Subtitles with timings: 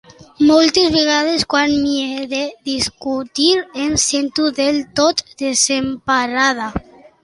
[0.51, 3.53] Moltes vegades, quan m'hi he de discutir,
[3.87, 6.77] em sento del tot desemparada.